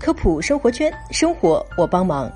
[0.00, 2.32] 科普生活圈，生活我帮忙。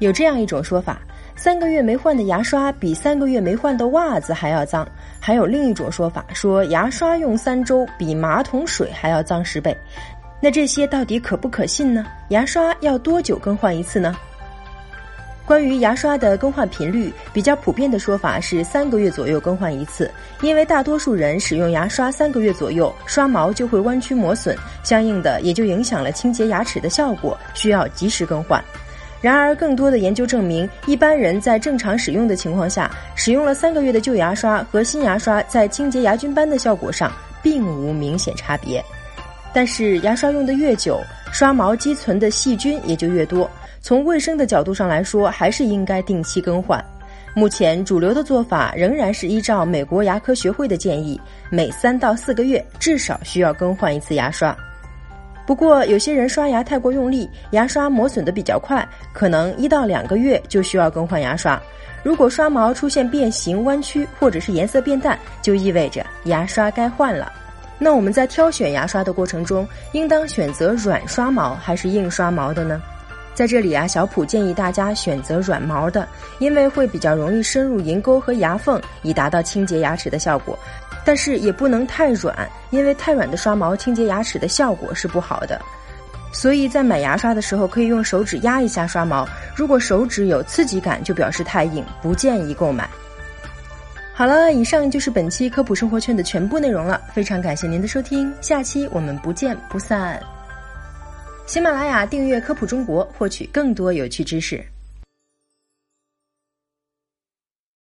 [0.00, 1.00] 有这样一种说法：
[1.34, 4.86] 三个月没换的牙刷比三个月没换的袜子还要脏。
[5.18, 9.74] 还有另一种说法，说牙刷用三周比马桶水还要脏十倍。
[10.42, 12.04] 那这些到底可不可信呢？
[12.28, 14.14] 牙刷要多久更换一次呢？
[15.44, 20.10] 关于牙刷的更换频率，比较普遍的说法是三个月左右更换一次。
[20.40, 28.62] 因为大多数人使用牙刷三个月左右，刷毛就会弯曲磨损，相应的也就影响了清洁牙齿的效果，需要及时更换。
[29.20, 38.84] 然而，更多的研究证明，一般人在正常使用的情况下，使用了三个月的旧牙刷和新牙刷在清洁牙菌斑的效果上并无明显差别。
[39.52, 41.00] 但是，牙刷用的越久，
[41.32, 43.50] 刷毛积存的细菌也就越多。
[43.80, 46.82] 从卫生的角度上来说，还是应该定期更换。
[47.34, 54.54] 目前主流的做法仍然是依照美国牙科学会的建议，每三到四个月至少需要更换一次牙刷。
[55.46, 61.60] 不过，有些人刷牙太过用力，牙刷磨损的比较快，可能一到两个月就需要更换牙刷。
[62.04, 67.32] 如果刷毛出现变形、弯曲，或者是颜色变淡，就意味着牙刷该换了。
[67.82, 72.80] 那我们在挑选牙刷的过程中，应当选择软刷毛还是硬刷毛的呢？
[73.34, 76.06] 在这里啊，小普建议大家选择软毛的，
[76.38, 80.56] 因为会比较容易深入龈沟和牙缝，以达到清洁牙齿的效果。
[81.04, 85.60] 但是也不能太软，因为太软的刷毛清洁牙齿的效果是不好的。
[86.30, 92.88] 所以在买牙刷的时候，可以用手指压一下刷毛，如果手指有刺激感，就表示太硬，不建议购买。
[94.14, 100.22] 好了，以上就是本期科普生活圈的全部内容了，非常感谢您的收听，下期我们不见不散。
[101.46, 104.62] 喜马拉雅订阅科普中国，获取更多有趣知识。